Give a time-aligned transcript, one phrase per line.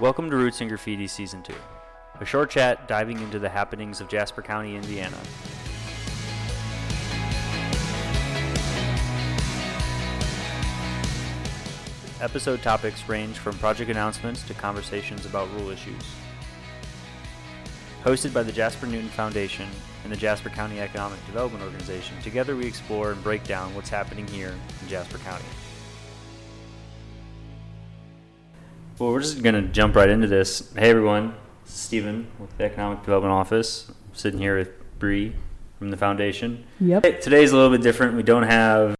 [0.00, 1.52] Welcome to Roots and Graffiti Season 2,
[2.20, 5.18] a short chat diving into the happenings of Jasper County, Indiana.
[12.22, 16.14] Episode topics range from project announcements to conversations about rule issues.
[18.02, 19.68] Hosted by the Jasper Newton Foundation
[20.04, 24.26] and the Jasper County Economic Development Organization, together we explore and break down what's happening
[24.28, 25.44] here in Jasper County.
[29.00, 30.70] Well, we're just going to jump right into this.
[30.76, 31.34] Hey, everyone.
[31.64, 33.86] This is Stephen with the Economic Development Office.
[33.88, 35.34] I'm sitting here with Bree
[35.78, 36.64] from the foundation.
[36.80, 37.06] Yep.
[37.06, 38.14] Hey, Today's a little bit different.
[38.14, 38.94] We don't have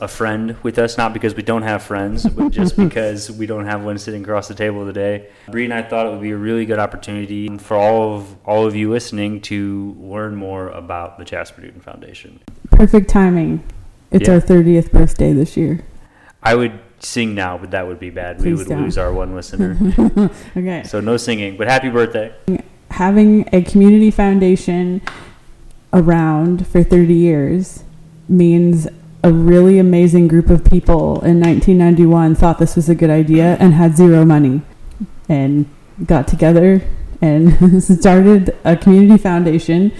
[0.00, 3.66] a friend with us, not because we don't have friends, but just because we don't
[3.66, 5.28] have one sitting across the table today.
[5.50, 8.64] Bree and I thought it would be a really good opportunity for all of all
[8.64, 12.40] of you listening to learn more about the Jasper Newton Foundation.
[12.70, 13.62] Perfect timing.
[14.10, 14.36] It's Yeah.
[14.36, 15.80] our 30th birthday this year.
[16.42, 18.40] I would sing now, but that would be bad.
[18.40, 18.82] we would don't.
[18.82, 19.76] lose our one listener.
[20.56, 20.82] Okay.
[20.84, 22.32] so no singing, but happy birthday.
[22.90, 25.02] Having a community foundation
[25.92, 27.84] around for 30 years
[28.28, 28.86] means
[29.22, 33.74] a really amazing group of people in 1991 thought this was a good idea and
[33.74, 34.62] had zero money
[35.28, 35.68] and
[36.04, 36.82] got together
[37.22, 39.92] and started a community foundation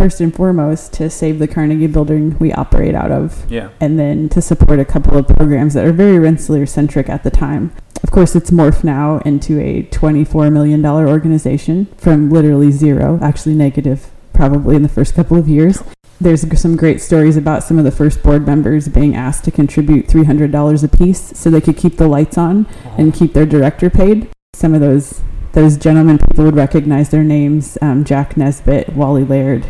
[0.00, 3.68] first and foremost to save the Carnegie building we operate out of Yeah.
[3.80, 7.28] and then to support a couple of programs that are very Rensselaer centric at the
[7.30, 7.70] time.
[8.02, 14.10] Of course, it's morphed now into a $24 million organization from literally zero, actually negative
[14.32, 15.82] probably in the first couple of years.
[16.18, 20.06] There's some great stories about some of the first board members being asked to contribute
[20.06, 24.28] $300 a piece so they could keep the lights on and keep their director paid.
[24.54, 25.20] Some of those
[25.52, 29.66] those gentlemen people would recognize their names: um, Jack Nesbitt, Wally Laird,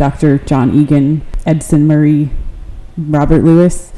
[0.00, 0.38] Dr.
[0.38, 2.30] John Egan, Edson Murray,
[2.96, 3.92] Robert Lewis.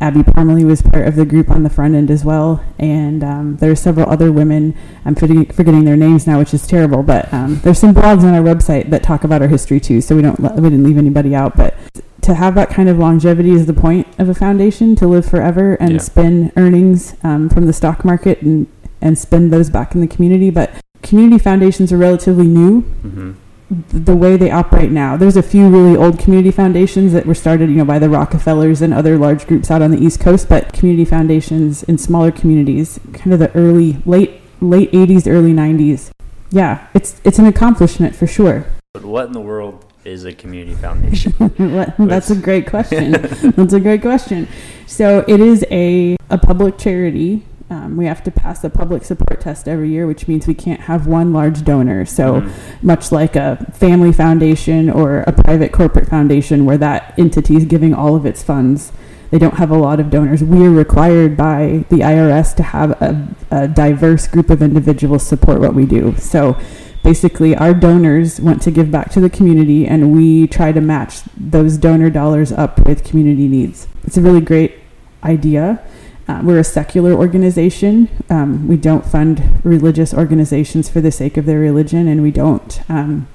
[0.00, 3.56] Abby Parmalee was part of the group on the front end as well, and um,
[3.58, 4.74] there are several other women.
[5.04, 7.02] I'm forgetting, their names now, which is terrible.
[7.02, 10.16] But um, there's some blogs on our website that talk about our history too, so
[10.16, 11.54] we don't let- we didn't leave anybody out.
[11.54, 11.74] But
[12.22, 15.74] to have that kind of longevity is the point of a foundation to live forever
[15.74, 15.98] and Yeah.
[15.98, 18.68] spend earnings um, from the stock market and
[19.02, 20.48] and spend those back in the community.
[20.48, 20.70] But
[21.02, 23.32] community foundations are relatively new hmm
[23.68, 25.16] the way they operate now.
[25.16, 28.80] There's a few really old community foundations that were started, you know, by the Rockefellers
[28.80, 33.00] and other large groups out on the East Coast, but community foundations in smaller communities,
[33.12, 36.10] kind of the early late late 80s, early 90s.
[36.50, 38.66] Yeah, it's it's an accomplishment for sure.
[38.92, 41.34] But what in the world is a community foundation?
[41.98, 43.12] That's a great question.
[43.56, 44.48] That's a great question.
[44.86, 47.44] So it is a a public charity.
[47.68, 50.82] Um, we have to pass a public support test every year, which means we can't
[50.82, 52.04] have one large donor.
[52.04, 52.48] So Mhm.
[52.82, 57.92] much like a family foundation or a private corporate foundation where that entity is giving
[57.92, 58.92] all of its funds.
[59.32, 60.44] They don't have a lot of donors.
[60.44, 65.60] We are required by the IRS to have a, a diverse group of individuals support
[65.60, 66.14] what we do.
[66.18, 66.54] So
[67.02, 71.22] basically, our donors want to give back to the community, and we try to match
[71.36, 73.88] those donor dollars up with community needs.
[74.04, 74.74] It's a really great
[75.24, 75.80] idea.
[76.28, 78.08] Uh, we're a secular organization.
[78.28, 82.80] Um, we don't fund religious organizations for the sake of their religion, and we don't
[82.88, 83.28] um,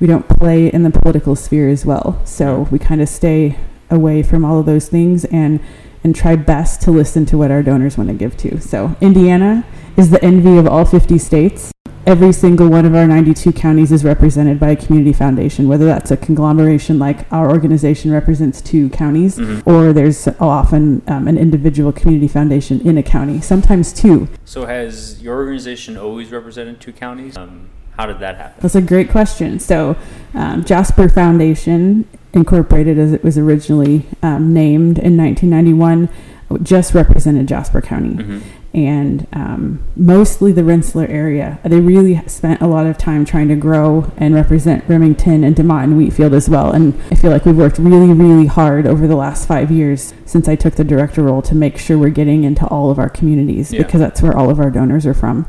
[0.00, 2.20] we don't play in the political sphere as well.
[2.24, 3.56] So we kind of stay
[3.90, 5.60] away from all of those things and
[6.02, 8.60] and try best to listen to what our donors want to give to.
[8.60, 9.64] So Indiana
[9.96, 11.70] is the envy of all 50 states.
[12.04, 16.10] Every single one of our 92 counties is represented by a community foundation, whether that's
[16.10, 19.62] a conglomeration like our organization represents two counties, Mhm.
[19.64, 24.26] or there's often um, an individual community foundation in a county, sometimes two.
[24.44, 27.36] So has your organization always represented two counties?
[27.36, 28.54] Um, how did that happen?
[28.60, 29.60] That's a great question.
[29.60, 29.94] So,
[30.34, 36.08] um, Jasper Foundation, incorporated as it was originally um, named in 1991,
[36.64, 38.38] just represented Jasper County hmm
[38.74, 41.58] and um, mostly the Rensselaer area.
[41.62, 45.84] They really spent a lot of time trying to grow and represent Remington and DeMotte
[45.84, 46.72] and Wheatfield as well.
[46.72, 50.48] And I feel like we've worked really, really hard over the last five years since
[50.48, 53.72] I took the director role to make sure we're getting into all of our communities
[53.72, 53.82] Yeah.
[53.82, 55.46] because that's where all of our donors are from.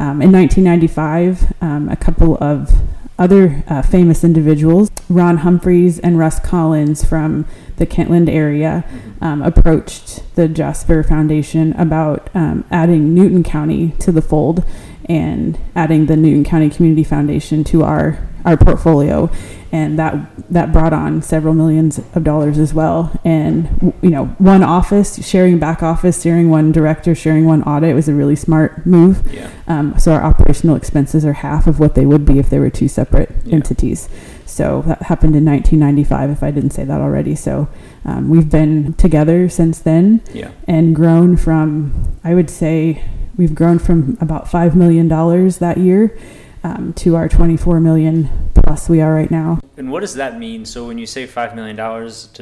[0.00, 2.72] Um, in 1995, um, a couple of
[3.18, 7.46] other uh, famous individuals, Ron Humphreys and Russ Collins from
[7.76, 8.84] the Kentland area,
[9.20, 14.64] um, approached the Jasper Foundation about um, adding Newton County to the fold
[15.08, 19.30] and adding the Newton County Community Foundation to our our portfolio,
[19.72, 20.14] and that
[20.50, 23.10] that brought on several millions of dollars as well.
[23.24, 28.06] And you know, one office sharing back office, sharing one director, sharing one audit was
[28.08, 29.22] a really smart move.
[29.32, 29.50] Yeah.
[29.66, 32.68] Um, so our operational expenses are half of what they would be if they were
[32.70, 33.54] two separate Yeah.
[33.54, 34.10] entities.
[34.44, 37.34] So that happened in 1995, if I didn't say that already.
[37.34, 37.66] So
[38.04, 40.50] um, we've been together since then Yeah.
[40.68, 41.92] and grown from,
[42.22, 43.02] I would say,
[43.36, 46.16] We've grown from about $5 million that year
[46.62, 49.60] um, to our 24 million plus we are right now.
[49.76, 50.64] And what does that mean?
[50.64, 51.82] So when you say $5 million to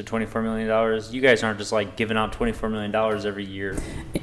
[0.03, 2.95] $24 million, you guys aren't just like giving out $24 million
[3.25, 3.77] every year.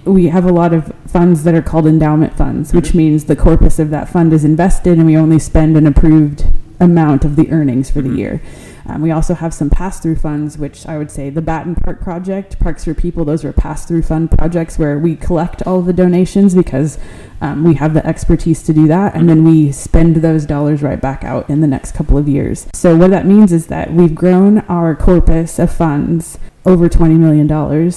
[0.05, 2.99] We have a lot of funds that are called endowment funds, which mm-hmm.
[2.99, 6.47] means the corpus of that fund is invested and we only spend an approved
[6.81, 8.19] amount of the earnings for the mm-hmm.
[8.19, 8.43] year.
[8.91, 12.01] Um, we also have some pass through funds, which I would say the Batten Park
[12.01, 15.93] project, Parks for People, those are pass through fund projects where we collect all the
[15.93, 16.99] donations because
[17.41, 21.01] um, we have the expertise to do that, and then we spend those dollars right
[21.01, 22.67] back out in the next couple of years.
[22.75, 27.49] So, what that means is that we've grown our corpus of funds over $20 million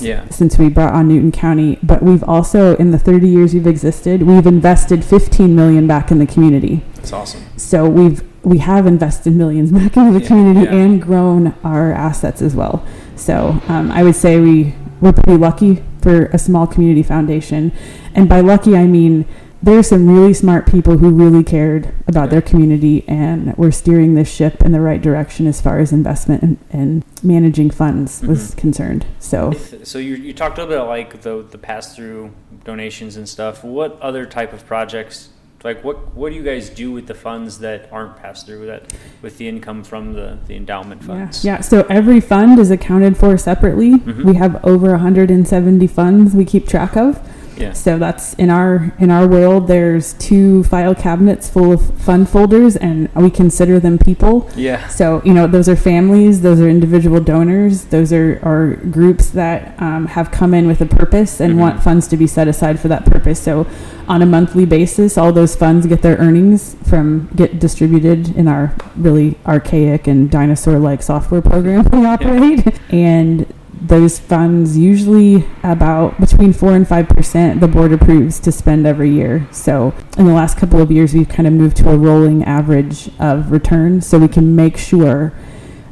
[0.02, 0.30] yeah.
[0.30, 1.78] since we brought on Newton County.
[1.84, 6.20] But we've also, in the 30 years we've existed, we've invested 15 million back in
[6.20, 6.82] the community.
[6.96, 7.44] That's awesome.
[7.58, 10.84] So we've we have invested millions back into the yeah, community yeah.
[10.84, 12.86] and grown our assets as well.
[13.16, 17.72] So um, I would say we we're pretty lucky for a small community foundation,
[18.14, 19.26] and by lucky I mean
[19.64, 24.30] there's some really smart people who really cared about their community and were steering this
[24.30, 28.28] ship in the right direction as far as investment and, and managing funds mm-hmm.
[28.28, 29.06] was concerned.
[29.20, 29.54] So,
[29.84, 32.34] so you, you talked a little bit about like the the pass through
[32.66, 33.64] donations and stuff.
[33.64, 35.30] What other type of projects
[35.64, 38.94] like what what do you guys do with the funds that aren't passed through that
[39.22, 41.62] with the income from the the endowment funds yeah, yeah.
[41.62, 44.28] so every fund is accounted for separately mm-hmm.
[44.28, 47.20] we have over 170 funds we keep track of
[47.58, 47.74] yeah.
[47.74, 49.68] So that's in our in our world.
[49.68, 54.50] There's two file cabinets full of fund folders, and we consider them people.
[54.56, 54.88] Yeah.
[54.88, 59.80] So you know, those are families, those are individual donors, those are are groups that
[59.82, 61.62] um, have come in with a purpose and mm-hmm.
[61.62, 63.42] want funds to be set aside for that purpose.
[63.42, 63.68] So
[64.08, 68.76] on a monthly basis, all those funds get their earnings from get distributed in our
[68.96, 72.74] really archaic and dinosaur-like software program we operate, yeah.
[72.90, 73.54] and
[73.84, 79.46] those funds usually about between 4 and 5% the board approves to spend every year.
[79.52, 83.10] So in the last couple of years we've kind of moved to a rolling average
[83.20, 84.02] of return.
[84.02, 85.34] So we can make sure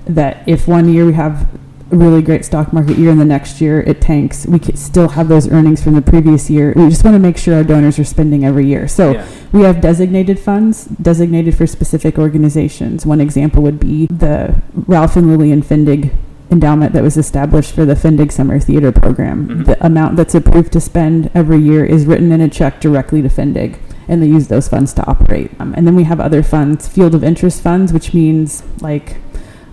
[0.05, 1.49] that if one year we have
[1.91, 5.09] a really great stock market year and the next year it tanks we can still
[5.09, 6.71] have those earnings from the previous year.
[6.73, 8.87] We just want to make sure our donors are spending every year.
[8.87, 9.27] So yeah.
[9.51, 13.05] we have designated funds designated for specific organizations.
[13.05, 16.15] One example would be the ralph and lillian fendig
[16.51, 19.47] endowment that was established for the Fendig Summer Theater Program.
[19.47, 19.63] Mm-hmm.
[19.63, 23.29] The amount that's approved to spend every year is written in a check directly to
[23.29, 25.51] Fendig, and they use those funds to operate.
[25.59, 29.17] Um, and then we have other funds, field of interest funds, which means like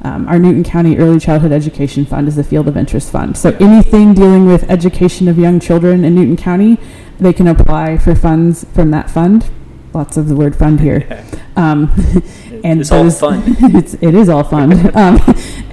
[0.02, 3.36] um, our Newton County Early Childhood Education Fund is a field of interest fund.
[3.36, 6.78] So anything dealing with education of young children in Newton County,
[7.18, 9.50] they can apply for funds from that fund
[9.98, 11.24] lots of the word fund here.
[11.58, 11.90] Um,
[12.62, 13.42] and it's those, all fun.
[13.74, 14.72] it's, it is all fun.
[14.96, 15.18] um,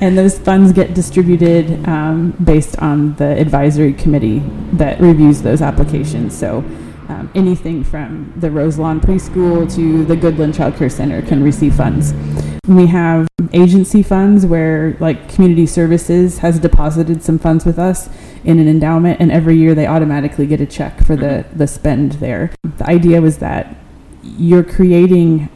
[0.01, 4.39] and those funds get distributed um, based on the advisory committee
[4.73, 6.35] that reviews those applications.
[6.35, 6.65] So
[7.07, 12.15] um, anything from the Roselawn Preschool to the Goodland Child Care Center can receive funds.
[12.67, 18.09] We have agency funds where, like, Community Services has deposited some funds with us
[18.43, 21.57] in an endowment, and every year they automatically get a check for the, mm-hmm.
[21.59, 22.51] the spend there.
[22.77, 23.77] The idea was that
[24.37, 25.49] you're creating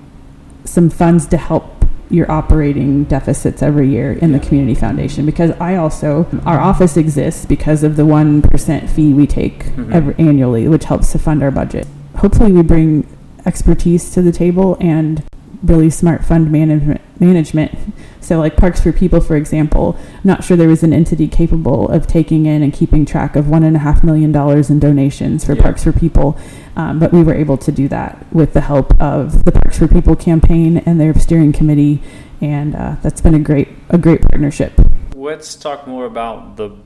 [0.65, 1.79] some funds to help
[2.09, 7.45] your operating deficits every year in the community foundation because I also our office exists
[7.45, 9.93] because of the 1% fee we take mm-hmm.
[9.93, 11.87] every, annually which helps to fund our budget.
[12.17, 13.07] Hopefully we bring
[13.45, 15.23] expertise to the table and
[15.63, 17.77] really smart fund management management.
[18.21, 21.89] So like Parks for People, for example, I'm not sure there was an entity capable
[21.89, 25.43] of taking in and keeping track of one and a half million dollars in donations
[25.43, 25.61] for yeah.
[25.63, 26.37] Parks for People.
[26.75, 29.87] Um, but we were able to do that with the help of the Parks for
[29.87, 32.01] People campaign and their steering committee,
[32.39, 34.73] and uh, that's been a great a great partnership.
[35.15, 36.77] Let's talk more about the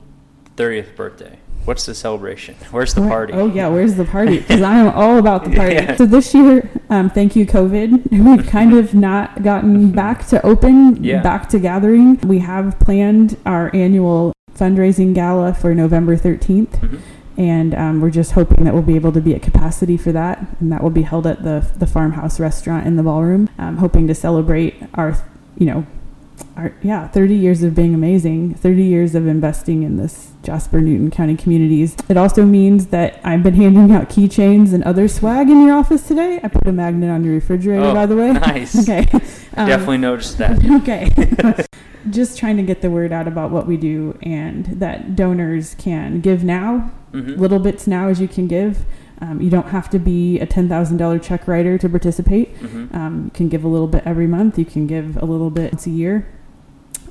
[0.56, 1.38] 30th birthday.
[1.64, 2.56] What's the celebration?
[2.70, 3.32] Where's the party?
[3.32, 4.38] Oh yeah, where's the party?
[4.38, 5.74] Because I am all about the party.
[5.74, 5.96] Yeah.
[5.96, 11.02] So this year, um, thank you COVID, we've kind of not gotten back to open,
[11.02, 11.22] yeah.
[11.22, 12.18] back to gathering.
[12.20, 16.68] We have planned our annual fundraising gala for November 13th.
[16.68, 16.96] Mm-hmm.
[17.36, 20.46] And um, we're just hoping that we'll be able to be at capacity for that,
[20.60, 23.50] and that will be held at the the farmhouse restaurant in the ballroom.
[23.58, 25.16] Um, hoping to celebrate our,
[25.58, 25.84] you know,
[26.56, 31.10] our, yeah, 30 years of being amazing, 30 years of investing in this Jasper Newton
[31.10, 31.96] County communities.
[32.08, 36.06] It also means that I've been handing out keychains and other swag in your office
[36.06, 36.40] today.
[36.42, 38.32] I put a magnet on your refrigerator, oh, by the way.
[38.44, 38.88] Nice.
[38.88, 39.08] okay.
[39.56, 40.58] Um, Definitely noticed that.
[40.82, 41.08] Okay.
[42.10, 46.20] Just trying to get the word out about what we do and that donors can
[46.20, 47.40] give now, mm-hmm.
[47.40, 48.84] little bits now as you can give.
[49.20, 52.54] Um, you don't have to be a $10,000 check writer to participate.
[52.56, 52.96] Mm-hmm.
[52.96, 54.58] Um, you can give a little bit every month.
[54.58, 56.26] You can give a little bit once a year.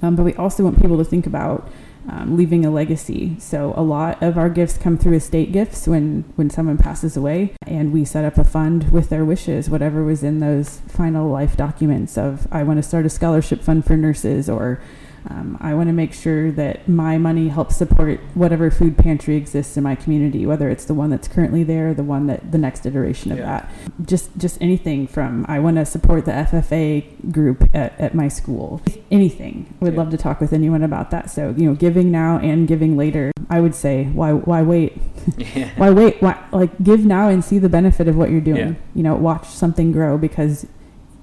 [0.01, 1.69] Um, but we also want people to think about
[2.09, 3.37] um, leaving a legacy.
[3.39, 7.53] So a lot of our gifts come through estate gifts when when someone passes away,
[7.65, 11.55] and we set up a fund with their wishes, whatever was in those final life
[11.55, 14.81] documents of I want to start a scholarship fund for nurses or
[15.29, 19.77] um, I want to make sure that my money helps support whatever food pantry exists
[19.77, 22.57] in my community, whether it's the one that's currently there, or the one that the
[22.57, 23.45] next iteration of Yeah.
[23.45, 23.71] that.
[24.05, 28.81] Just just anything from I want to support the FFA group at, at my school.
[29.11, 29.73] Anything.
[29.81, 29.99] I would Yeah.
[29.99, 31.29] love to talk with anyone about that.
[31.29, 33.31] So you know, giving now and giving later.
[33.49, 35.01] I would say why why wait?
[35.37, 35.69] Yeah.
[35.77, 36.21] Why wait?
[36.21, 38.75] Why like give now and see the benefit of what you're doing.
[38.93, 40.67] You know, watch something grow because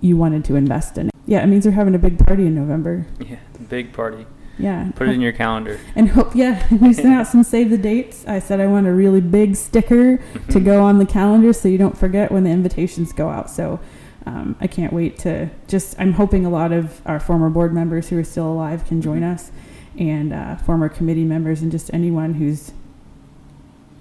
[0.00, 1.14] you wanted to invest in it.
[1.30, 3.06] Yeah, it means they're having a big party in November.
[3.20, 3.36] Yeah.
[3.68, 4.26] Big party.
[4.58, 4.90] Yeah.
[4.96, 5.78] Put it in your calendar.
[5.94, 8.26] And hope, yeah, we sent out some save the dates.
[8.26, 10.18] I said I want a really big sticker
[10.48, 13.48] to go on the calendar so you don't forget when the invitations go out.
[13.48, 13.78] So
[14.26, 18.08] um, I can't wait to just, I'm hoping a lot of our former board members
[18.08, 19.32] who are still alive can join Mhm.
[19.34, 19.52] us
[19.96, 22.72] and uh, former committee members and just anyone who's,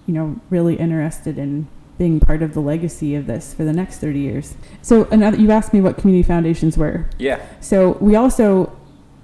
[0.07, 1.67] you know, really interested in
[1.99, 4.55] being part of the legacy of this for the next 30 years.
[4.81, 7.07] So another, you asked me what community foundations were.
[7.19, 7.45] Yeah.
[7.59, 8.75] So we also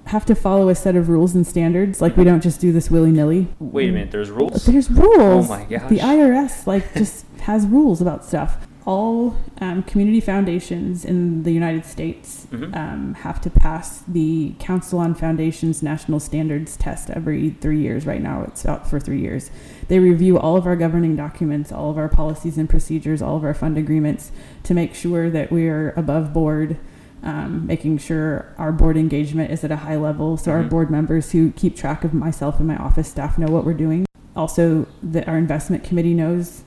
[0.04, 2.00] have to follow a set of rules and standards.
[2.00, 3.48] Like we don't just do this willy nilly.
[3.58, 4.12] Wait a minute.
[4.12, 4.66] There's rules.
[4.66, 5.46] There's rules.
[5.46, 5.88] Oh my gosh.
[5.90, 8.68] The IRS like just has rules about stuff.
[8.86, 12.76] All um, community foundations in the United States Mhm.
[12.76, 18.06] um, have to pass the Council on Foundations National Standards test every three years.
[18.06, 19.50] Right now, it's out for three years.
[19.88, 23.42] They review all of our governing documents, all of our policies and procedures, all of
[23.44, 24.30] our fund agreements
[24.62, 26.76] to make sure that we are above board,
[27.24, 30.36] um, making sure our board engagement is at a high level.
[30.36, 30.70] So our Mhm.
[30.70, 34.06] board members who keep track of myself and my office staff know what we're doing.
[34.36, 36.62] Also, that our investment committee knows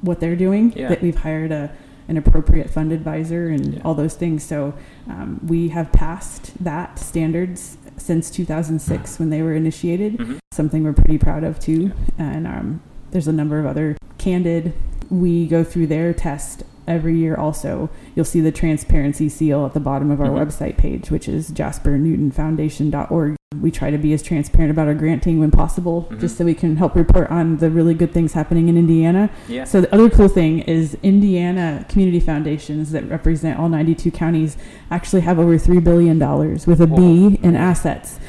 [0.00, 0.72] what they're doing.
[0.76, 0.88] Yeah.
[0.88, 1.70] That we've hired a
[2.08, 3.80] an appropriate fund advisor and Yeah.
[3.84, 4.42] all those things.
[4.42, 4.72] So
[5.10, 10.16] um, we have passed that standards since 2006 when they were initiated.
[10.16, 10.38] Mhm.
[10.52, 11.92] Something we're pretty proud of too.
[12.16, 14.72] And um, there's a number of other candid.
[15.10, 17.34] We go through their test every year.
[17.36, 20.46] Also, you'll see the transparency seal at the bottom of our Mhm.
[20.46, 23.36] website page, which is jaspernewtonfoundation.org.
[23.62, 26.20] We try to be as transparent about our granting when possible, Mhm.
[26.20, 29.30] just so we can help report on the really good things happening in Indiana.
[29.48, 29.64] Yeah.
[29.64, 34.58] So the other cool thing is Indiana community foundations that represent all 92 counties
[34.90, 38.20] actually have over three billion dollars with a B in assets.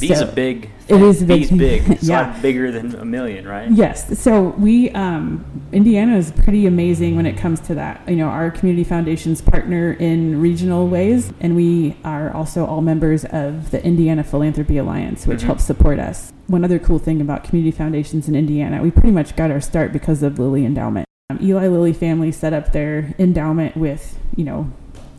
[0.00, 0.70] B's So- a big.
[0.88, 1.82] It is big B's big.
[1.90, 2.20] It's a Yeah.
[2.28, 3.68] lot bigger than a million, right?
[3.70, 4.18] Yes.
[4.18, 8.02] So we, um, Indiana is pretty amazing when it comes to that.
[8.08, 13.24] You know, our community foundations partner in regional ways, and we are also all members
[13.26, 15.46] of the Indiana Philanthropy Alliance, which Mhm.
[15.46, 16.32] helps support us.
[16.46, 19.92] One other cool thing about community foundations in Indiana, we pretty much got our start
[19.92, 21.06] because of Lilly Endowment.
[21.30, 24.68] Um, Eli Lilly family set up their endowment with, you know,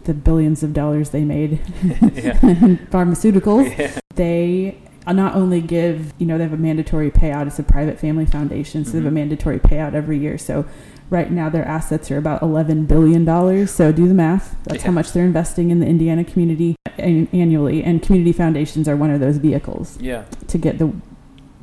[0.08, 1.52] the billions of dollars they made
[1.84, 4.00] in pharmaceuticals yeah.
[4.16, 7.48] they uh, not only give, you know, they have a mandatory payout.
[7.48, 9.14] It's a private family foundation, so they have a Mhm.
[9.14, 10.38] mandatory payout every year.
[10.38, 10.66] So
[11.10, 13.26] right now their assets are about $11 billion.
[13.68, 14.58] So do the math.
[14.66, 17.84] That's how much they're investing in the Indiana community annually.
[17.86, 20.24] And community foundations are one of those vehicles Yeah.
[20.48, 20.92] to get the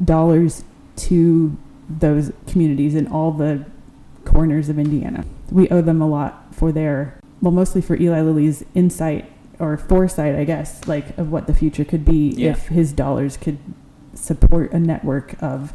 [0.02, 0.64] dollars
[0.96, 1.54] to
[1.88, 3.66] those communities in all the
[4.24, 5.24] corners of Indiana.
[5.50, 10.34] We owe them a lot for their, well, mostly for Eli Lilly's insight or foresight,
[10.34, 12.50] I guess, like of what the future could be Yeah.
[12.52, 13.58] if his dollars could
[14.14, 15.72] support a network of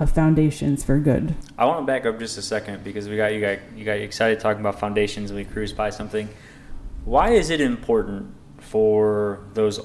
[0.00, 1.34] of foundations for good.
[1.56, 3.98] I want to back up just a second because we got you got you got
[3.98, 6.28] excited talking about foundations and we cruised by something.
[7.04, 9.80] Why is it important for those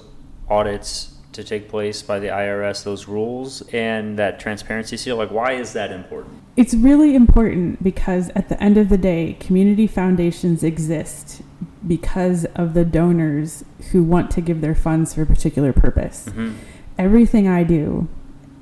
[0.49, 5.17] audits to take place by the IRS, those rules and that transparency seal?
[5.17, 6.41] Like, why is that important?
[6.57, 11.43] It's really important because at the end of the day, community foundations exist
[11.85, 16.25] because of the donors who want to give their funds for a particular purpose.
[16.25, 16.55] Mm-hmm.
[16.97, 18.09] Everything I do,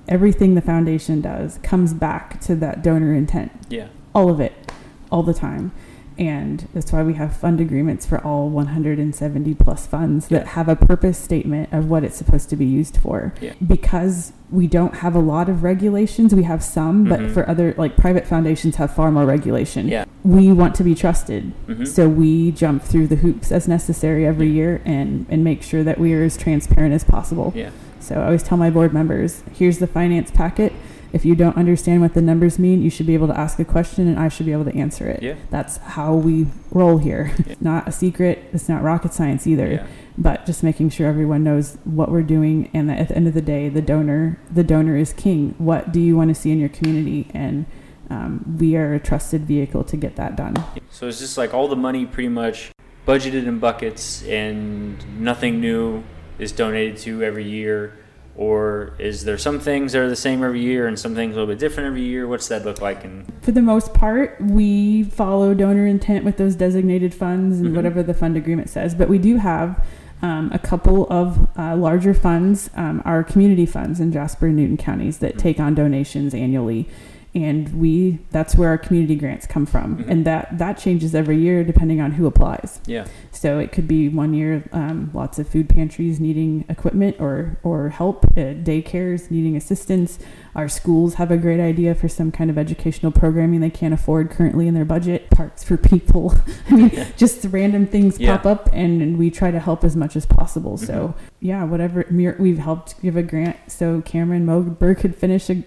[0.09, 3.53] everything the foundation does, comes back to that donor intent.
[3.69, 3.87] Yeah.
[4.13, 4.71] All of it,
[5.09, 5.71] all the time.
[6.17, 10.75] And that's why we have fund agreements for all 170 plus funds that have a
[10.75, 13.53] purpose statement of what it's supposed to be used for Yeah.
[13.65, 17.31] because we don't have a lot of regulations we have some but Mhm.
[17.31, 20.05] for other like private foundations have far more regulation Yeah.
[20.23, 21.85] we want to be trusted Mm-hmm.
[21.85, 24.53] so we jump through the hoops as necessary every Yeah.
[24.53, 27.69] year and and make sure that we are as transparent as possible yeah.
[27.99, 30.71] so i always tell my board members here's the finance packet
[31.15, 33.65] if you don't understand what the numbers mean you should be able to ask a
[33.65, 35.35] question and i should be able to answer it Yeah.
[35.49, 37.45] that's how we roll here Yeah.
[37.53, 39.87] it's not a secret it's not rocket science either Yeah.
[40.17, 43.33] but just making sure everyone knows what we're doing and that at the end of
[43.33, 46.59] the day the donor the donor is king what do you want to see in
[46.59, 47.65] your community and
[48.09, 50.55] um, we are a trusted vehicle to get that done
[50.91, 52.71] So it's just like all the money pretty much
[53.07, 56.03] budgeted in buckets and nothing new
[56.37, 57.97] is donated to every year.
[58.35, 61.39] Or is there some things that are the same every year and some things a
[61.39, 62.27] little bit different every year?
[62.27, 63.03] What's that look like?
[63.05, 67.75] And For the most part, we follow donor intent with those designated funds and Mhm.
[67.75, 68.93] whatever the fund agreement says.
[68.93, 69.83] But we do have
[70.21, 74.77] um, a couple of uh, larger funds, um, our community funds in Jasper and Newton
[74.77, 75.39] counties that Mhm.
[75.39, 76.87] take on donations annually.
[77.35, 79.97] And we that's where our community grants come from.
[79.97, 80.07] Mhm.
[80.09, 82.79] And that, that changes every year depending on who applies.
[82.87, 87.57] yeah, So it could be one year, um, lots of food pantries needing equipment or,
[87.61, 90.17] or help, uh, daycares needing assistance.
[90.55, 94.29] Our schools have a great idea for some kind of educational programming they can't afford
[94.29, 95.29] currently in their budget.
[95.29, 96.33] Parks for people.
[96.69, 97.07] I mean, Yeah.
[97.17, 98.37] just random things Yeah.
[98.37, 100.77] pop up, and, and we try to help as much as possible.
[100.77, 100.87] Mhm.
[100.87, 102.05] So yeah, whatever.
[102.09, 105.61] We've helped give a grant so Cameron Moberg could finish a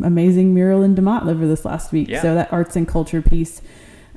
[0.00, 2.08] amazing mural in DeMotte over this last week.
[2.08, 2.22] Yeah.
[2.22, 3.60] So that arts and culture piece,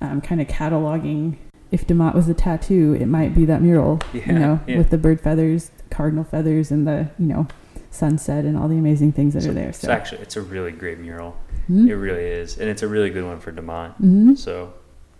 [0.02, 1.38] um, kind of cataloging.
[1.72, 4.00] If DeMotte was a tattoo, it might be that mural.
[4.14, 4.78] yeah, you know, yeah.
[4.78, 7.48] with the bird feathers, cardinal feathers, and the you know
[7.90, 9.72] sunset and all the amazing things that So are there.
[9.74, 9.88] So.
[9.88, 11.36] It's actually it's a really great mural.
[11.70, 11.88] Mhm.
[11.90, 13.96] It really is, and it's a really good one for DeMotte.
[14.02, 14.38] Mhm.
[14.38, 14.74] So,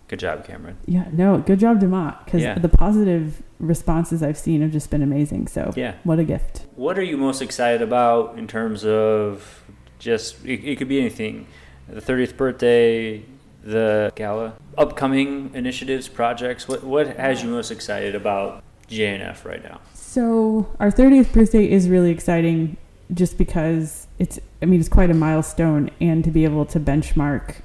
[0.08, 0.76] good job, Cameron.
[0.86, 2.58] Yeah, no, good job, DeMotte, because Yeah.
[2.58, 5.48] the positive responses I've seen have just been amazing.
[5.48, 5.94] So, Yeah.
[6.04, 6.66] what a gift.
[6.76, 9.62] What are you most excited about in terms of
[9.98, 11.46] just it, it could be anything,
[11.88, 13.22] the 30th birthday,
[13.62, 16.68] the gala, upcoming initiatives, projects.
[16.68, 19.80] What what has you most excited about JNF right now?
[19.94, 22.76] So, our 30th birthday is really exciting
[23.12, 27.56] just because it's, I mean, it's quite a milestone, and to be able to benchmark,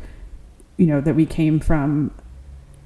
[0.78, 2.12] you know, that we came from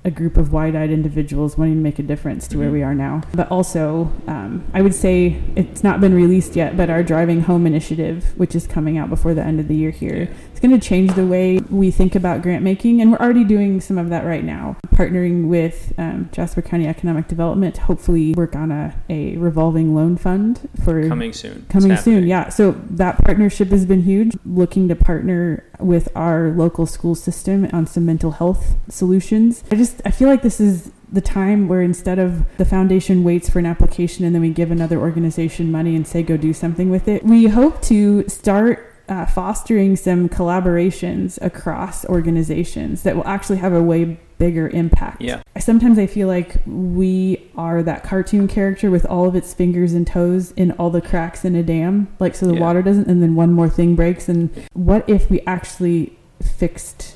[0.05, 2.73] a group of wide-eyed individuals wanting to make a difference to where Mhm.
[2.73, 3.21] we are now.
[3.33, 7.65] But also, um, I would say it's not been released yet, but our driving home
[7.65, 10.27] initiative, which is coming out before the end of the year here, Yeah.
[10.51, 13.81] it's going to change the way we think about grant making, and we're already doing
[13.81, 14.75] some of that right now.
[14.95, 20.15] Partnering with um, Jasper County Economic Development to hopefully work on a, a revolving loan
[20.17, 21.65] fund for Coming soon.
[21.69, 22.27] Coming soon.
[22.27, 24.37] Yeah, so that partnership has been huge.
[24.45, 29.63] Looking to partner with our local school system on some mental health solutions.
[29.71, 33.49] I just I feel like this is the time where instead of the foundation waits
[33.49, 36.89] for an application and then we give another organization money and say go do something
[36.89, 43.57] with it, we hope to start uh, fostering some collaborations across organizations that will actually
[43.57, 45.21] have a way bigger impact.
[45.21, 45.41] Yeah.
[45.59, 50.05] Sometimes I feel like we are that cartoon character with all of its fingers and
[50.05, 52.59] toes in all the cracks in a dam, like so the Yeah.
[52.61, 54.27] water doesn't, and then one more thing breaks.
[54.27, 57.15] And what if we actually fixed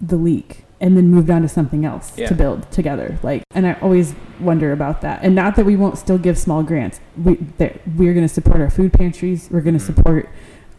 [0.00, 2.26] the leak and then moved on to something else Yeah.
[2.28, 3.16] to build together?
[3.22, 5.20] Like, and I always wonder about that.
[5.22, 7.00] And not that we won't still give small grants.
[7.16, 9.48] We that we're going to support our food pantries.
[9.50, 9.94] We're going to Mhm.
[9.94, 10.28] support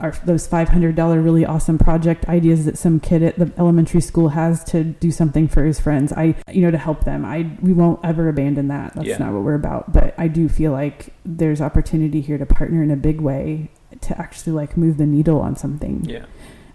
[0.02, 4.02] our those five hundred dollar really awesome project ideas that some kid at the elementary
[4.02, 6.12] school has to do something for his friends.
[6.12, 7.24] I you know to help them.
[7.24, 8.94] I we won't ever abandon that.
[8.96, 9.18] That's Yeah.
[9.20, 9.94] not what we're about.
[9.94, 13.70] But I do feel like there's opportunity here to partner in a big way
[14.02, 16.04] to actually like move the needle on something.
[16.06, 16.26] Yeah.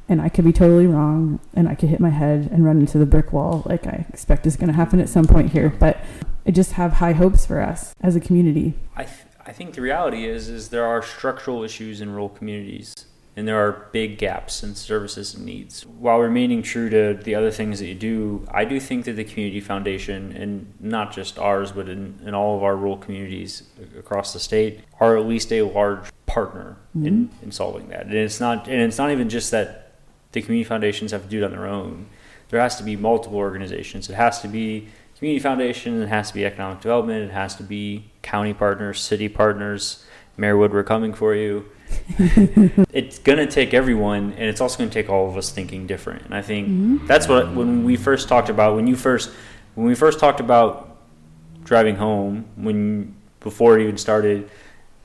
[0.08, 2.96] And I could be totally wrong, and I could hit my head and run into
[2.96, 5.68] the brick wall, like I expect is going to happen at some point here.
[5.68, 5.98] But
[6.46, 8.74] I just have high hopes for us as a community.
[8.96, 12.94] I, th- I think the reality is is there are structural issues in rural communities
[13.38, 15.86] and there are big gaps in services and needs.
[15.86, 19.22] While remaining true to the other things that you do, I do think that the
[19.22, 23.62] Community Foundation, and not just ours, but in, in all of our rural communities
[23.96, 27.44] across the state, are at least a large partner in, mm-hmm.
[27.44, 28.06] in solving that.
[28.06, 29.87] And it's not and it's not even just that
[30.40, 32.06] the community foundations have to do it on their own.
[32.50, 34.08] There has to be multiple organizations.
[34.08, 36.00] It has to be community foundation.
[36.02, 37.24] It has to be economic development.
[37.30, 40.04] It has to be county partners, city partners.
[40.38, 41.66] Marywood, we're coming for you.
[42.92, 46.22] it's gonna take everyone, and it's also gonna take all of us thinking different.
[46.26, 47.06] And I think Mhm.
[47.06, 49.30] that's what when we first talked about when you first
[49.74, 50.96] when we first talked about
[51.64, 54.48] driving home when before it even started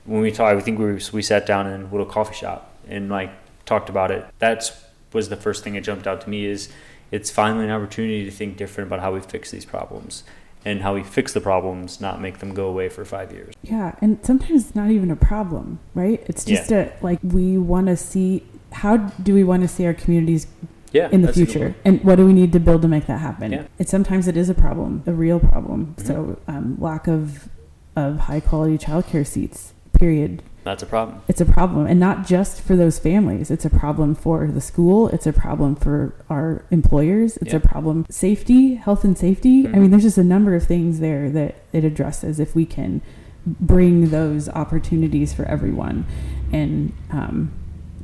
[0.04, 3.08] when we talked I think we we sat down in a little coffee shop and
[3.10, 3.30] like
[3.64, 4.24] talked about it.
[4.38, 4.70] That's
[5.14, 6.68] was the first thing that jumped out to me is
[7.10, 10.24] it's finally an opportunity to think different about how we fix these problems
[10.64, 13.54] and how we fix the problems, not make them go away for five years.
[13.62, 16.22] Yeah, and sometimes it's not even a problem, right?
[16.26, 19.94] It's just a like we want to see how do we want to see our
[19.94, 20.46] communities
[20.90, 22.88] Yeah, in the that's a good future, and what do we need to build to
[22.88, 23.52] make that happen?
[23.52, 23.66] Yeah.
[23.78, 25.94] And sometimes it is a problem, a real problem.
[25.98, 26.06] Mhm.
[26.06, 27.48] So um, lack of
[27.94, 29.72] of high quality childcare seats.
[29.92, 30.42] Period.
[30.64, 31.20] That's a problem.
[31.28, 33.50] It's a problem, and not just for those families.
[33.50, 35.08] It's a problem for the school.
[35.08, 37.36] It's a problem for our employers.
[37.36, 37.58] It's Yeah.
[37.58, 39.66] a problem safety, health and safety.
[39.66, 39.80] I Mhm.
[39.80, 42.40] mean, there's just a number of things there that it addresses.
[42.40, 43.02] If we can
[43.46, 46.06] bring those opportunities for everyone,
[46.50, 47.50] and um,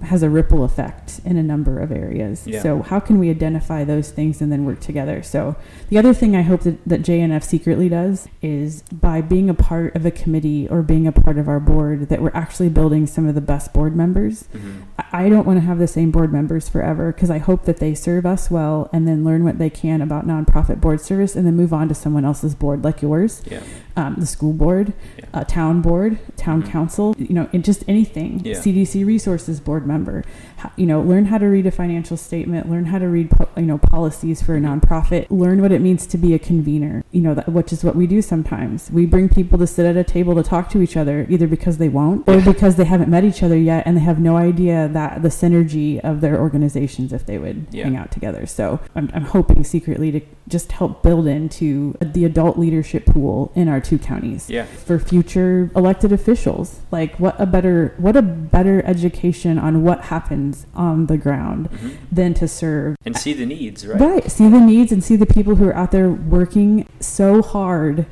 [0.02, 2.46] has a ripple effect in a number of areas.
[2.46, 2.62] Yeah.
[2.62, 5.22] So how can we identify those things and then work together?
[5.22, 5.56] So
[5.90, 9.94] the other thing I hope that, that JNF secretly does is by being a part
[9.94, 13.26] of a committee or being a part of our board that we're actually building some
[13.26, 14.44] of the best board members.
[14.54, 14.82] Mhm.
[14.98, 17.76] I- I don't want to have the same board members forever because I hope that
[17.78, 21.46] they serve us well and then learn what they can about nonprofit board service and
[21.46, 23.60] then move on to someone else's board like yours, Yeah.
[24.00, 25.24] Um, the school board, Yeah.
[25.34, 26.66] a town board, town Mhm.
[26.70, 28.40] council, you know, just anything.
[28.44, 28.54] Yeah.
[28.54, 30.24] CDC resources board member,
[30.58, 33.48] Ho- you know, learn how to read a financial statement, learn how to read, po-
[33.56, 34.80] you know, policies for a Mhm.
[34.80, 37.94] nonprofit, learn what it means to be a convener, you know, that, which is what
[37.96, 38.90] we do sometimes.
[38.92, 41.78] We bring people to sit at a table to talk to each other, either because
[41.78, 44.88] they won't or because they haven't met each other yet and they have no idea
[44.92, 47.84] that the synergy of their organizations if they would Yeah.
[47.84, 48.46] hang out together.
[48.46, 53.68] So I'm, I'm hoping secretly to just help build into the adult leadership pool in
[53.68, 54.64] our two counties Yeah.
[54.64, 56.80] for future elected officials.
[56.90, 61.90] Like what a better what a better education on what happens on the ground Mhm.
[62.12, 64.00] than to serve And see the needs, right?
[64.00, 64.30] Right.
[64.30, 68.06] See the needs and see the people who are out there working so hard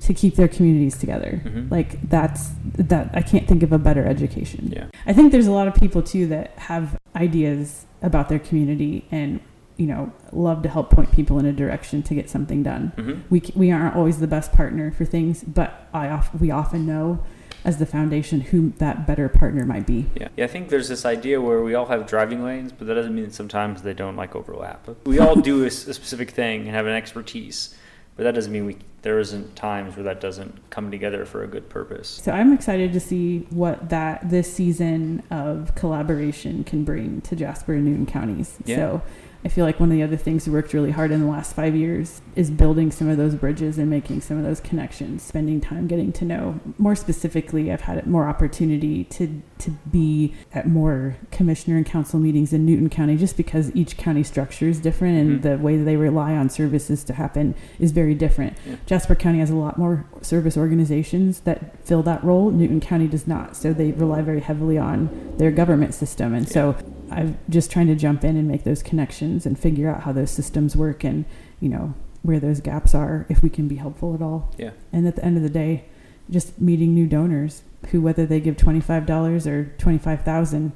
[0.00, 1.40] to keep their communities together.
[1.44, 1.70] Mhm.
[1.70, 4.72] Like that's that I can't think of a better education.
[4.74, 4.84] Yeah.
[5.06, 9.38] I think there's a lot of people too that have ideas about their community and
[9.82, 12.92] you know love to help point people in a direction to get something done.
[12.96, 13.22] Mhm.
[13.30, 17.18] We we aren't always the best partner for things, but I off, we often know
[17.64, 20.06] as the foundation who that better partner might be.
[20.14, 20.28] Yeah.
[20.36, 23.14] yeah, I think there's this idea where we all have driving lanes, but that doesn't
[23.14, 24.88] mean that sometimes they don't like overlap.
[25.04, 27.76] We all do a specific thing and have an expertise,
[28.16, 31.48] but that doesn't mean we there isn't times where that doesn't come together for a
[31.48, 32.20] good purpose.
[32.22, 37.74] So I'm excited to see what that this season of collaboration can bring to Jasper
[37.74, 38.56] and Newton counties.
[38.64, 38.76] Yeah.
[38.76, 39.02] So
[39.44, 41.56] I feel like one of the other things we worked really hard in the last
[41.56, 45.60] five years is building some of those bridges and making some of those connections, spending
[45.60, 46.60] time getting to know.
[46.78, 52.52] More specifically, I've had more opportunity to to be at more commissioner and council meetings
[52.52, 55.42] in Newton County just because each county structure is different and Mhm.
[55.42, 58.54] the way that they rely on services to happen is very different.
[58.68, 58.74] Yeah.
[58.86, 62.50] Jasper County has a lot more service organizations that fill that role.
[62.50, 63.54] Newton County does not.
[63.56, 66.34] So they rely very heavily on their government system.
[66.34, 66.74] And so
[67.12, 70.30] I'm just trying to jump in and make those connections and figure out how those
[70.30, 71.24] systems work and,
[71.60, 74.52] you know, where those gaps are, if we can be helpful at all.
[74.56, 74.70] Yeah.
[74.92, 75.84] And at the end of the day,
[76.30, 80.72] just meeting new donors who, whether they give $25 or 25000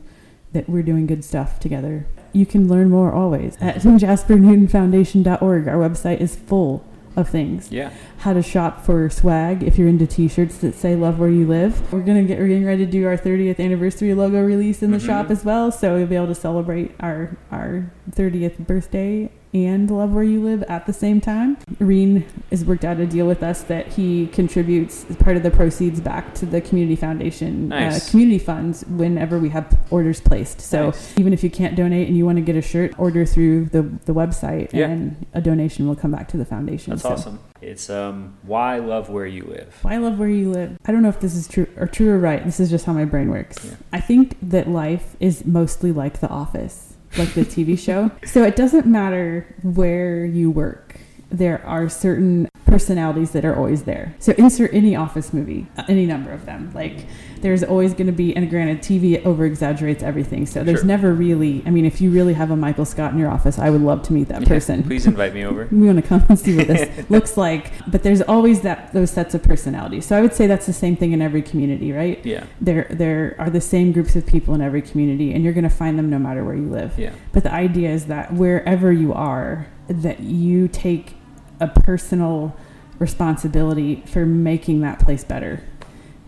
[0.52, 2.06] that we're doing good stuff together.
[2.32, 5.68] You can learn more always at jaspernewtonfoundation.org.
[5.68, 6.84] Our website is full
[7.16, 7.90] of things Yeah.
[8.18, 11.92] how to shop for swag if you're into t-shirts that say love where you live
[11.92, 14.98] we're gonna get we're getting ready to do our 30th anniversary logo release in the
[14.98, 15.06] Mhm.
[15.06, 19.30] shop as well so we'll be able to celebrate our our 30th birthday
[19.64, 23.26] and love where you live at the same time Reen has worked out a deal
[23.26, 28.06] with us that he contributes part of the proceeds back to the community foundation Nice.
[28.06, 31.18] uh, community funds whenever we have orders placed so Nice.
[31.18, 33.82] even if you can't donate and you want to get a shirt order through the
[34.04, 34.88] the website Yeah.
[34.88, 37.38] and a donation will come back to the foundation That's So- awesome.
[37.62, 39.74] It's um why love where you live.
[39.84, 40.76] I love where you live.
[40.86, 42.44] I don't know if this is true or true or right.
[42.44, 43.56] This is just how my brain works.
[43.64, 43.72] Yeah.
[43.94, 46.85] I think that life is mostly like The Office,
[47.18, 48.10] like the TV show.
[48.24, 51.00] So it doesn't matter where you work.
[51.30, 54.14] There are certain personalities that are always there.
[54.18, 56.70] So insert any office movie, any number of them.
[56.74, 57.06] Like
[57.40, 60.46] there's always going to be, and granted, TV over exaggerates everything.
[60.46, 60.86] So there's Sure.
[60.86, 61.62] never really.
[61.64, 64.02] I mean, if you really have a Michael Scott in your office, I would love
[64.04, 65.68] to meet that Yeah, person Please invite me over.
[65.70, 69.10] we want to come and see what this looks like but there's always that those
[69.10, 72.24] sets of personalities so i would say that's the same thing in every community right
[72.24, 72.44] Yeah.
[72.60, 75.70] there there are the same groups of people in every community and you're going to
[75.70, 77.12] find them no matter where you live Yeah.
[77.32, 81.15] but the idea is that wherever you are that you take
[81.60, 82.54] a personal
[82.98, 85.62] responsibility for making that place better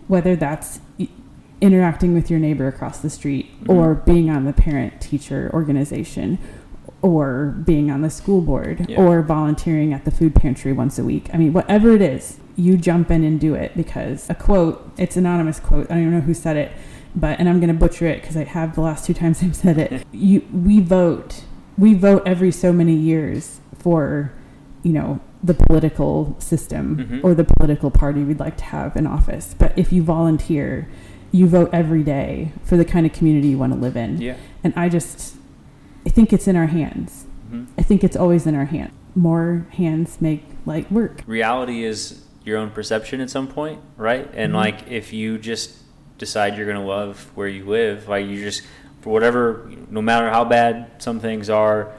[0.07, 0.79] whether that's
[1.61, 3.75] interacting with your neighbor across the street Mhm.
[3.75, 6.37] or being on the parent teacher organization
[7.01, 8.97] or being on the school board Yeah.
[8.99, 11.29] or volunteering at the food pantry once a week.
[11.33, 15.15] I mean, whatever it is, you jump in and do it because a quote, it's
[15.15, 15.85] anonymous quote.
[15.91, 16.71] I don't even know who said it,
[17.15, 19.55] but and I'm going to butcher it because I have the last two times I've
[19.55, 20.05] said it.
[20.11, 21.43] You we vote.
[21.77, 24.31] We vote every so many years for,
[24.83, 27.23] you know, the political system Mhm.
[27.23, 29.55] or the political party we'd like to have in office.
[29.57, 30.87] But if you volunteer,
[31.31, 34.21] you vote every day for the kind of community you want to live in.
[34.21, 34.35] Yeah.
[34.63, 35.35] And I just
[36.05, 37.25] I think it's in our hands.
[37.51, 38.91] hmm I think it's always in our hands.
[39.15, 41.23] More hands make light work.
[41.27, 44.29] Reality is your own perception at some point, right?
[44.33, 44.55] And Mhm.
[44.55, 45.75] like if you just
[46.17, 48.63] decide you're gonna love where you live, like you just
[49.01, 51.89] for whatever, no matter how bad some things are,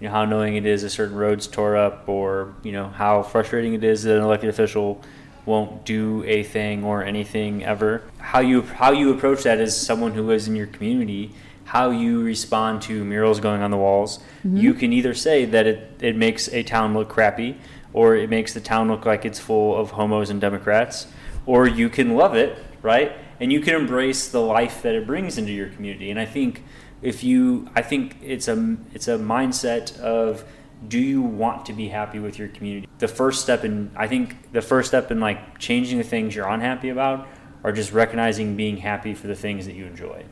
[0.00, 3.22] you know how annoying it is a certain road's tore up, or you know how
[3.22, 5.02] frustrating it is that an elected official
[5.44, 8.02] won't do a thing or anything ever.
[8.18, 11.32] How you how you approach that as someone who lives in your community
[11.66, 14.18] how you respond to murals going on the walls.
[14.18, 14.56] Mm-hmm.
[14.56, 17.58] You can either say that it, it makes a town look crappy,
[17.92, 21.08] or it makes the town look like it's full of homos and Democrats,
[21.44, 23.12] or you can love it, right?
[23.40, 26.10] And you can embrace the life that it brings into your community.
[26.10, 26.62] And I think
[27.02, 30.44] if you, I think it's a it's a mindset of
[30.88, 32.88] do you want to be happy with your community?
[32.98, 36.48] The first step in, I think the first step in like changing the things you're
[36.48, 37.26] unhappy about
[37.64, 40.24] are just recognizing being happy for the things that you enjoy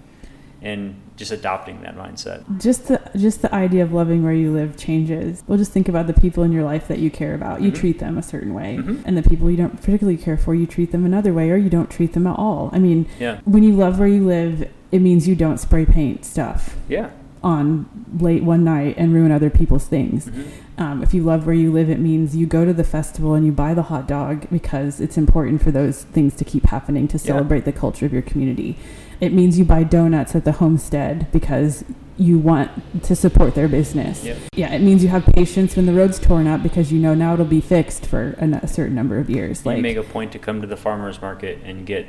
[0.62, 2.42] and just adopting that mindset.
[2.60, 5.42] Just the just the idea of loving where you live changes.
[5.46, 7.62] Well, just think about the people in your life that you care about.
[7.62, 7.74] You Mhm.
[7.74, 8.98] treat them a certain way, Mhm.
[9.04, 11.70] and the people you don't particularly care for, you treat them another way, or you
[11.70, 12.70] don't treat them at all.
[12.72, 13.38] I mean, Yeah.
[13.44, 17.08] when you love where you live, it means you don't spray paint stuff Yeah.
[17.42, 17.86] on
[18.18, 20.26] late one night and ruin other people's things.
[20.26, 20.44] Mhm.
[20.76, 23.46] Um, if you love where you live, it means you go to the festival and
[23.46, 27.16] you buy the hot dog because it's important for those things to keep happening to
[27.18, 27.22] Yeah.
[27.24, 28.76] celebrate the culture of your community.
[29.24, 31.82] It means you buy donuts at the homestead because
[32.18, 32.70] you want
[33.04, 34.22] to support their business.
[34.22, 34.36] Yep.
[34.54, 37.32] Yeah, it means you have patience when the road's torn up because you know now
[37.32, 39.64] it'll be fixed for a, a certain number of years.
[39.64, 42.06] you Like, make a point to come to the farmer's market and get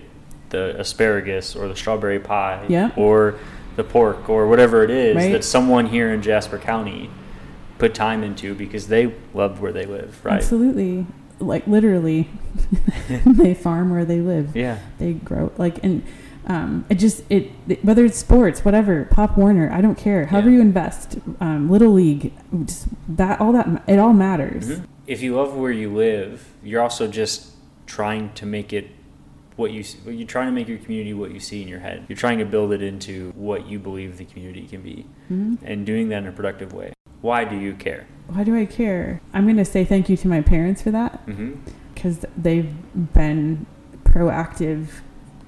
[0.49, 2.91] the asparagus or the strawberry pie Yeah.
[2.97, 3.35] or
[3.77, 5.31] the pork or whatever it is Right.
[5.31, 7.09] that someone here in Jasper County
[7.77, 10.35] put time into because they love where they live, right?
[10.35, 11.07] absolutely,
[11.39, 12.29] like literally,
[13.25, 14.55] they farm where they live.
[14.55, 14.79] Yeah.
[14.99, 16.03] they grow like and
[16.47, 17.51] um, it just it
[17.83, 20.55] whether it's sports whatever pop warner i don't care however Yeah.
[20.57, 22.33] you invest um, little league
[22.65, 24.85] just that all that it all matters Mhm.
[25.07, 27.51] If you love where you live, you're also just
[27.85, 28.87] trying to make it
[29.55, 32.05] what you s- you're trying to make your community what you see in your head.
[32.09, 35.59] You're trying to build it into what you believe the community can be, Mhm.
[35.63, 36.91] and doing that in a productive way.
[37.21, 38.05] Why do you care?
[38.27, 41.21] why do i care i'm going to say thank you to my parents for that
[41.93, 42.73] because they've
[43.13, 43.67] been
[44.03, 44.87] proactive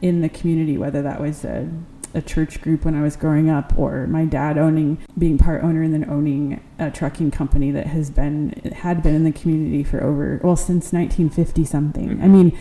[0.01, 1.67] in the community whether that was a,
[2.13, 5.81] a church group when i was growing up or my dad owning being part owner
[5.81, 10.01] and then owning a trucking company that has been had been in the community for
[10.03, 12.31] over well since 1950 something i Mhm.
[12.31, 12.57] mean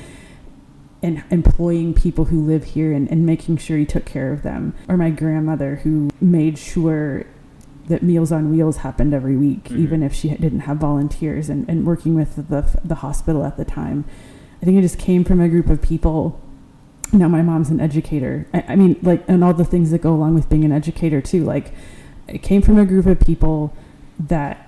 [1.03, 4.72] and employing people who live here and, and making sure he took care of them
[4.88, 7.25] or my grandmother who made sure
[7.88, 9.79] that meals on wheels happened every week Mhm.
[9.79, 13.64] even if she didn't have volunteers and, and working with the, the hospital at the
[13.64, 14.05] time
[14.61, 16.40] i think it just came from a group of people
[17.12, 18.47] now my mom's an educator.
[18.53, 21.21] I, I mean like and all the things that go along with being an educator
[21.21, 21.45] too.
[21.45, 21.73] Like
[22.29, 23.75] it came from a group of people
[24.19, 24.62] that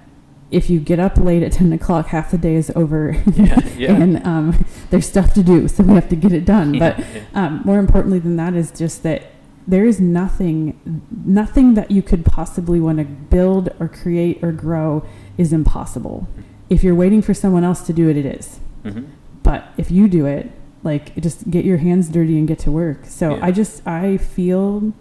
[0.50, 3.12] if you get up late at 10 o'clock half the day is over.
[3.34, 3.92] Yeah, yeah.
[3.94, 6.78] and um, there's stuff to do so we have to get it done.
[6.78, 7.46] But Yeah, yeah.
[7.46, 9.24] um, more importantly than that is just that
[9.66, 15.04] there is nothing nothing that you could possibly want to build or create or grow
[15.36, 16.26] is impossible.
[16.70, 18.60] If you're waiting for someone else to do it it is.
[18.84, 19.06] Mhm.
[19.42, 20.50] but if you do it
[20.82, 23.46] like just get your hands dirty and get to work so Yeah.
[23.46, 24.92] i just i feel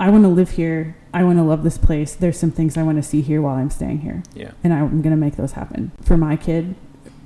[0.00, 2.82] i want to live here i want to love this place there's some things i
[2.82, 4.50] want to see here while i'm staying here Yeah.
[4.64, 6.74] and i'm going to make those happen for my kid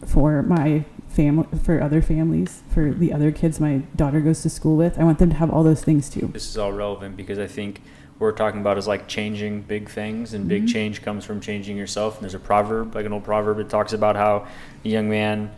[0.07, 4.77] for my family for other families for the other kids my daughter goes to school
[4.77, 7.39] with i want them to have all those things too This is all relevant because
[7.39, 7.81] I think
[8.19, 10.69] what we're talking about is like changing big things, and big Mhm.
[10.69, 12.17] change comes from changing yourself.
[12.17, 14.47] And there's a proverb, like an old proverb, it talks about how
[14.87, 15.51] a young man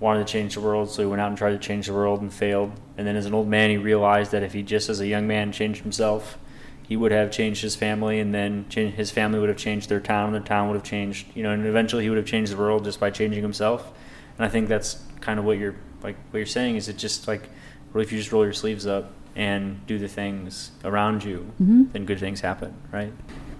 [0.00, 2.22] wanted to change the world, so he went out and tried to change the world
[2.22, 2.72] and failed.
[2.96, 5.26] And then as an old man, he realized that if he just as a young
[5.26, 6.38] man changed himself,
[6.82, 10.00] he would have changed his family, and then change, his family would have changed their
[10.00, 12.50] town, and the town would have changed, you know, and eventually he would have changed
[12.50, 13.92] the world just by changing himself.
[14.38, 16.16] And I think that's kind of what you're like.
[16.30, 17.48] What you're saying is it just like,
[17.92, 21.84] really, if you just roll your sleeves up and do the things around you, hmm
[21.92, 23.12] then good things happen, right?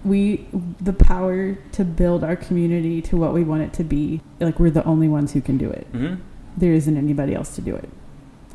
[0.03, 0.47] we
[0.79, 4.71] the power to build our community to what we want it to be like we're
[4.71, 6.19] the only ones who can do it Mm-hmm.
[6.57, 7.89] There isn't anybody else to do it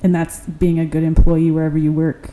[0.02, 2.30] and that's being a good employee wherever you work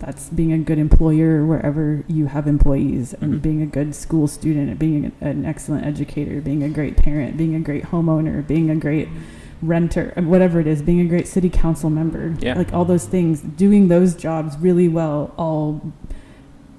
[0.00, 3.42] that's being a good employer wherever you have employees and Mhm.
[3.42, 7.36] being a good school student and being an, an excellent educator being a great parent
[7.36, 9.08] being a great homeowner being a great
[9.62, 12.54] renter uh, whatever it is being a great city council member Yeah.
[12.58, 15.80] like all those things doing those jobs really well all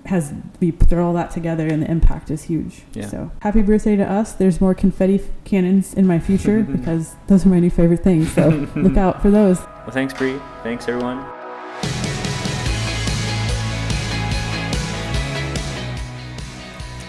[0.05, 3.07] has we throw all that together and the impact is huge Yeah.
[3.07, 7.45] so happy birthday to us there's more confetti f- cannons in my future because those
[7.45, 10.39] are my new favorite things so look out for those Well, thanks, Bree.
[10.63, 11.23] Thanks, everyone.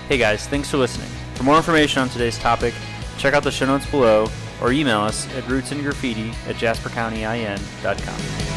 [0.09, 1.09] Hey guys, thanks for listening.
[1.35, 2.74] For more information on today's topic,
[3.18, 4.28] check out the show notes below
[4.62, 8.56] or email us at rootsandgraffiti at jaspercountyin.com.